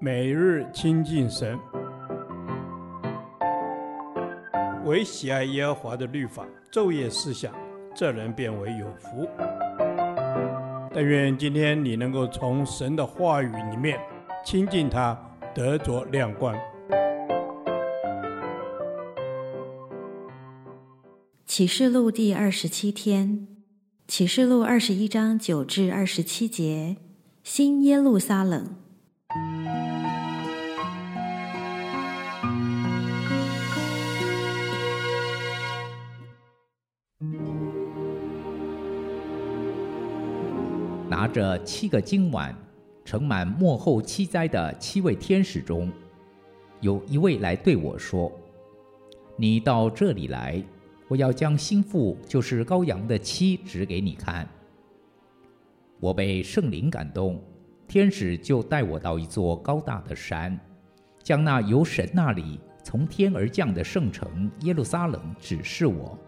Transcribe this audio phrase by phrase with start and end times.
[0.00, 1.58] 每日亲近神，
[4.84, 7.54] 唯喜爱耶和华的律法，昼夜思想，
[7.94, 9.28] 这人便为有福。
[10.92, 13.98] 但愿今天你能够从神的话语里面
[14.44, 15.18] 亲近他，
[15.54, 16.54] 得着亮光。
[21.46, 23.46] 启示录第二十七天，
[24.06, 26.96] 启示录二十一章九至二十七节，
[27.42, 28.83] 新耶路撒冷。
[41.08, 42.54] 拿着七个金碗
[43.04, 45.90] 盛满末后七灾的七位天使中，
[46.80, 48.32] 有一位来对我说
[49.36, 50.62] ：“你到这里来。”
[51.06, 54.48] 我要将心腹，就是羔羊的妻，指给你看。
[56.00, 57.38] 我被圣灵感动，
[57.86, 60.58] 天使就带我到一座高大的山，
[61.22, 66.18] 将那由神那里从天而降的圣城耶路撒冷指示我。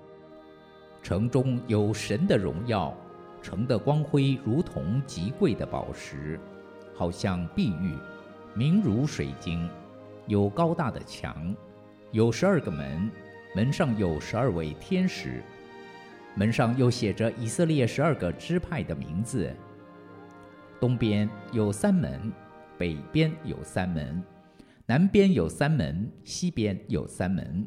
[1.03, 2.95] 城中有神的荣耀，
[3.47, 6.37] 城的光辉如同极贵的宝石，
[6.93, 7.95] 好像碧玉，
[8.55, 9.71] 明如水晶，
[10.27, 11.55] 有高大的墙，
[12.11, 13.09] 有十二个门。
[13.55, 15.41] 门上有十二位天使，
[16.35, 19.49] 门上又写着以色列十二个支派的名字。
[20.81, 22.33] 东边有三门，
[22.77, 24.21] 北边有三门，
[24.87, 27.65] 南边有三门，西边有三门。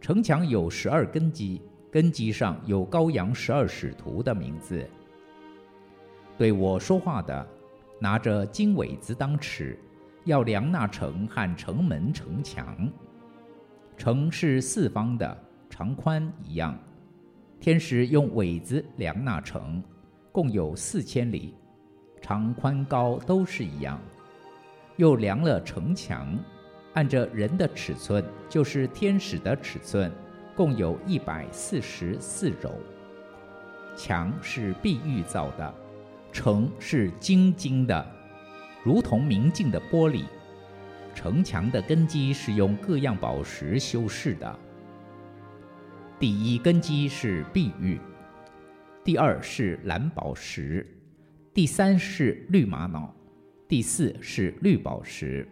[0.00, 1.60] 城墙有十二根基，
[1.92, 4.88] 根基上有羔羊十二使徒的名字。
[6.38, 7.46] 对我说话的，
[8.00, 9.78] 拿着金苇子当尺，
[10.24, 12.90] 要量那城和城门城墙。
[13.94, 15.36] 城是四方的，
[15.68, 16.74] 长宽一样。
[17.60, 19.84] 天使用苇子量那城，
[20.32, 21.54] 共有四千里，
[22.22, 24.00] 长宽高都是一样。
[24.96, 26.38] 又量了城墙，
[26.94, 30.10] 按着人的尺寸，就是天使的尺寸，
[30.56, 32.72] 共有一百四十四肘。
[33.96, 35.74] 墙是碧玉造的，
[36.32, 38.06] 城是晶晶的，
[38.82, 40.24] 如同明镜的玻璃。
[41.14, 44.58] 城墙的根基是用各样宝石修饰的。
[46.18, 48.00] 第一根基是碧玉，
[49.04, 50.86] 第二是蓝宝石，
[51.52, 53.14] 第三是绿玛瑙，
[53.68, 55.46] 第四是绿宝石，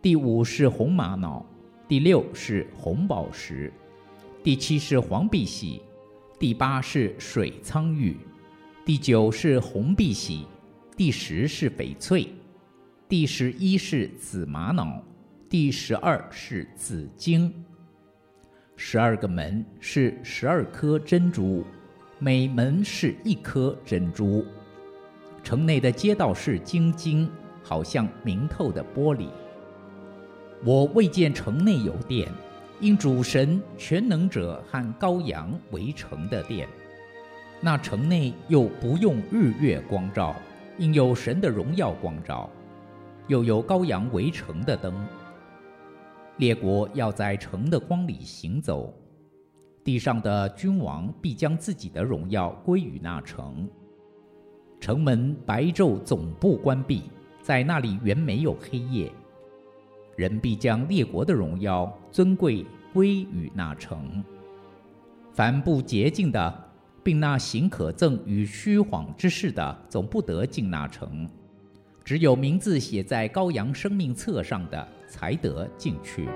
[0.00, 1.44] 第五是红玛瑙，
[1.88, 3.72] 第六是红宝石，
[4.42, 5.82] 第七是黄碧玺，
[6.38, 8.16] 第八是水苍玉，
[8.86, 10.46] 第九是红碧玺，
[10.96, 12.26] 第十是翡翠。
[13.06, 15.04] 第十一是紫玛瑙，
[15.50, 17.52] 第十二是紫晶。
[18.76, 21.62] 十二个门是十二颗珍珠，
[22.18, 24.42] 每门是一颗珍珠。
[25.44, 27.30] 城内的街道是晶晶，
[27.62, 29.28] 好像明透的玻璃。
[30.64, 32.32] 我未见城内有殿，
[32.80, 36.66] 因主神全能者和羔羊为城的殿。
[37.60, 40.34] 那城内又不用日月光照，
[40.78, 42.48] 因有神的荣耀光照。
[43.28, 44.92] 又有羔羊为城的灯，
[46.38, 48.92] 列国要在城的光里行走，
[49.84, 53.68] 地上的君王必将自己的荣耀归于那城。
[54.80, 57.04] 城门白昼总不关闭，
[57.42, 59.12] 在那里原没有黑夜。
[60.16, 64.24] 人必将列国的荣耀尊贵归于那城。
[65.32, 66.70] 凡不洁净的，
[67.02, 71.28] 并那行可憎与虚谎之事的，总不得进那城。
[72.04, 76.28] 只有名字写在羔羊生命册上的，才得进去。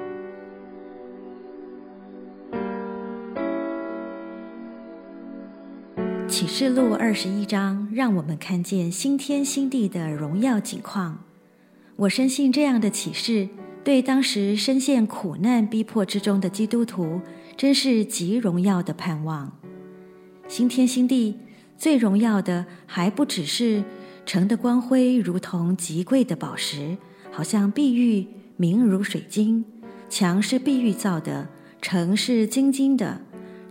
[6.28, 11.24] 启示录二十一章让我们看见新天新地的荣耀景况。
[11.96, 13.48] 我深信这样的启示，
[13.84, 17.20] 对当时深陷苦难逼迫之中的基督徒，
[17.54, 19.52] 真是极荣耀的盼望。
[20.48, 21.36] 新天新地
[21.76, 23.84] 最荣耀的，还不只是。
[24.26, 26.96] 城的光辉如同极贵的宝石，
[27.30, 28.26] 好像碧玉，
[28.56, 29.62] 明如水晶。
[30.08, 31.46] 墙是碧玉造的，
[31.82, 33.20] 城是精金的。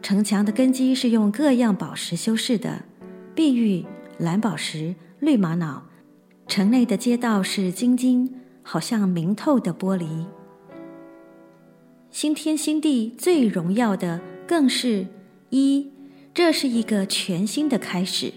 [0.04, 2.84] 城墙的根基是用各样宝石修饰的，
[3.34, 3.84] 碧玉、
[4.20, 5.88] 蓝宝石、绿玛瑙。
[6.46, 10.26] 城内的街道是精金，好像明透的玻璃。
[12.10, 15.08] 新天新地最荣耀的，更是
[15.50, 15.92] 一，
[16.34, 18.34] 这是一个全新的开始。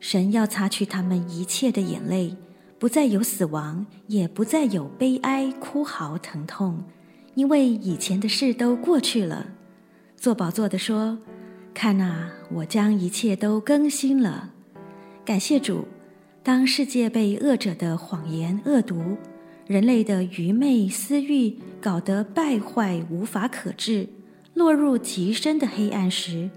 [0.00, 2.36] 神要擦去他们一切的眼泪，
[2.78, 6.84] 不再有死亡，也不再有悲哀、哭嚎、疼痛，
[7.34, 9.46] 因为以前的事都过去了。
[10.16, 11.18] 坐宝座的说
[11.74, 14.50] ：“看哪，我将一切都更新了。”
[15.24, 15.86] 感谢主，
[16.42, 19.16] 当世界被恶者的谎言恶毒，
[19.66, 24.08] 人类的愚昧私欲搞得败坏无法可治，
[24.54, 26.48] 落入极深的黑暗时，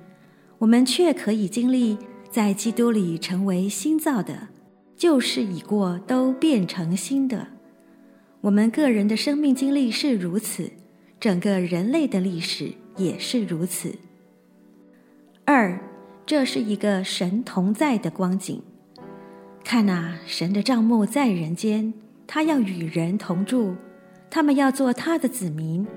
[0.60, 1.98] 我们却可以经历
[2.30, 4.50] 在基督里成为新造的，
[4.96, 7.48] 旧事已过，都变成新的。
[8.42, 10.72] 我们个人的生命经历是如此，
[11.20, 13.96] 整个人类的历史也是如此。
[15.46, 15.82] 二，
[16.28, 18.62] 这是一个神同在的光景。
[19.64, 21.92] 看哪，神的帐幕在人间，
[22.32, 23.74] 他要与人同住，
[24.30, 25.88] 他们要做他的子民。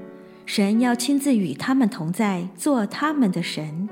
[0.46, 3.86] 神要亲自与他们同在，做他们的神。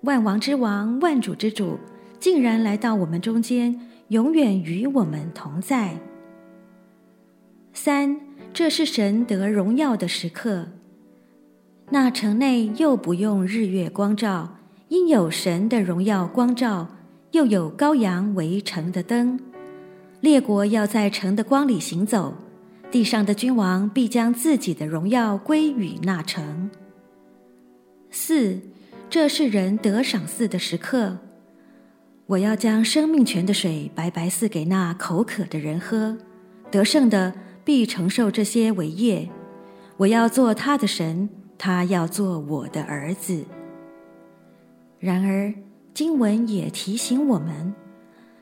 [0.00, 1.78] 万王之王、万主之主，
[2.18, 5.94] 竟然来到我们中间，永远与我们同在。
[7.72, 8.18] 三，
[8.52, 10.66] 这是神得荣耀的时刻。
[11.90, 14.56] 那城内又不用日月光照，
[14.88, 16.88] 因有神的荣耀光照，
[17.30, 19.38] 又有羔羊为城的灯。
[20.20, 22.34] 列国要在城的光里行走。
[22.90, 26.70] 地上的君王必将自己的荣耀归与那城。
[28.10, 28.58] 四，
[29.10, 31.18] 这是人得赏赐的时刻。
[32.26, 36.16] 我要将生命泉的水白白赐给那口渴的人喝。
[36.70, 39.28] 得胜的必承受这些为业。
[39.98, 41.28] 我要做他的神，
[41.58, 43.44] 他要做我的儿子。
[44.98, 45.52] 然而
[45.92, 47.74] 经文也提醒我们：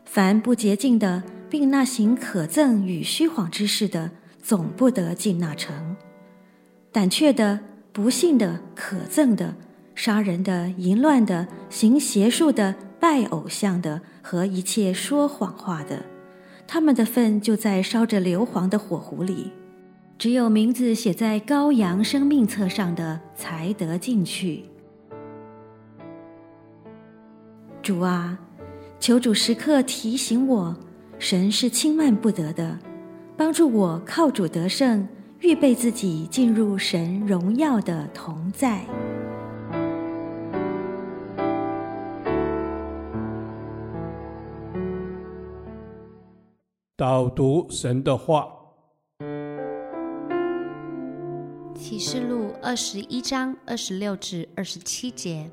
[0.04, 4.10] 凡不洁净的，并那行可憎与虚谎之事的。
[4.42, 5.96] 总不得进那城。
[6.92, 7.58] 胆怯的、
[7.92, 9.56] 不信的、可憎的、
[9.96, 16.04] 杀人的、淫乱的、行邪术的、拜偶像的和一切说谎话的，
[16.64, 19.50] 他们的份就在烧着硫磺的火壶里。
[20.16, 24.66] 只有名字写在羔羊生命册上的，才得进去。
[27.82, 28.38] 主啊，
[29.00, 30.76] 求主时刻提醒我，
[31.18, 32.78] 神是轻慢不得的。
[33.36, 35.06] 帮助我靠主得胜，
[35.40, 38.82] 预备自己进入神荣耀的同在。
[46.96, 48.48] 导读神的话，
[51.74, 55.50] 启示录二十一章二十六至二十七节：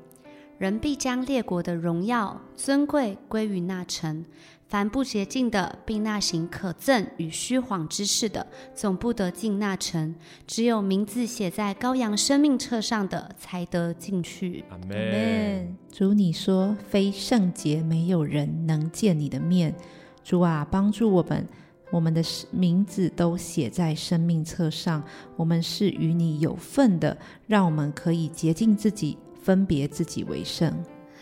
[0.58, 4.24] 人必将列国的荣耀尊贵归于那城。
[4.66, 10.14] 凡不洁净的，并那行可憎与虚谎之事的，总不得进那城。
[10.46, 14.64] 只有名字写在羔羊生命册上的，才得进去。
[14.70, 15.76] 阿门。
[15.92, 19.72] 主，你说非圣洁，没有人能见你的面。
[20.24, 21.46] 主啊，帮助我们，
[21.92, 22.20] 我们的
[22.50, 25.04] 名字都写在生命册上。
[25.36, 27.16] 我们是与你有份的，
[27.46, 30.72] 让我们可以洁净自己，分别自己为圣。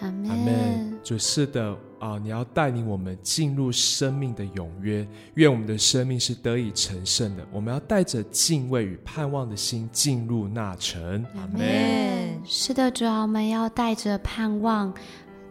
[0.00, 0.98] 阿门。
[1.02, 1.76] 主，是的。
[2.02, 2.18] 啊！
[2.20, 7.46] 你要带领我们进入生命的永约，愿我们的生命是得以成圣的。
[7.52, 11.24] 我们要带着敬畏与盼望的心进入那城。
[11.36, 12.40] 阿门。
[12.44, 14.92] 是的，主啊，我们要带着盼望、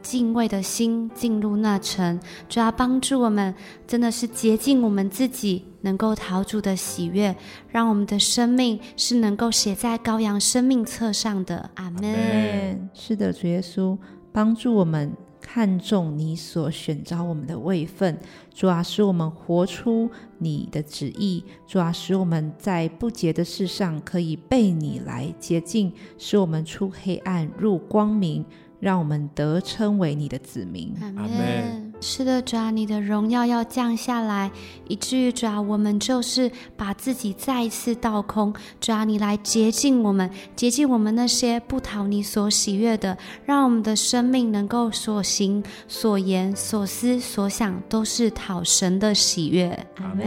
[0.02, 2.20] 敬畏的心进入那城。
[2.50, 3.56] 主要帮助我们，
[3.88, 7.36] 真的是洁净我们自己，能够逃主的喜悦，
[7.70, 11.70] 让我们的生命是能够写在羔羊生命册上的。
[11.76, 12.90] 阿门。
[12.94, 13.98] 是的，主耶稣，
[14.32, 15.12] 帮助我们。
[15.44, 18.16] 看重你所选召我们的位分，
[18.54, 28.46] 主啊，使我们活出你的旨意，主啊，使我们在不洁的事上可以被你来洁净，使我们出黑暗入光明。
[28.80, 30.96] 让我们得称为你的子民。
[31.02, 31.81] 阿门。
[32.04, 34.50] 是的，主啊，你的荣耀要降下来，
[34.88, 38.52] 以至于主啊，我们就是把自己再一次倒空。
[38.80, 43.16] 主啊，你来洁净我们，洁净我们那些不讨你所喜悦的，
[43.46, 49.70] 让我们的生命能够所行、所言、所思、所想都是讨神的喜悦。
[49.98, 50.26] 阿门。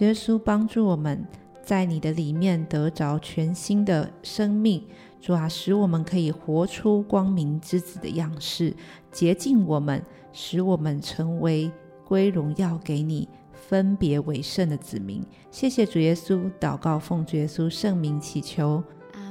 [0.00, 1.26] 耶稣帮助我们
[1.64, 4.84] 在你的里面得着全新的生命。
[5.20, 8.74] 主啊，使我们可以活出光明之子的样式，
[9.10, 11.70] 洁净我们，使我们成为
[12.04, 15.22] 归荣耀给你、分别为圣的子民。
[15.50, 18.82] 谢谢主耶稣，祷告奉主耶稣圣名祈求，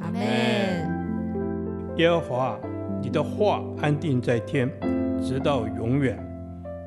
[0.01, 0.22] 阿门。
[1.98, 2.60] 耶和华，
[3.01, 4.70] 你的话安定在天，
[5.22, 6.22] 直到永远。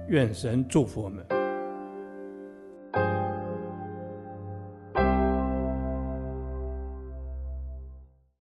[0.08, 1.39] 愿神祝福我们。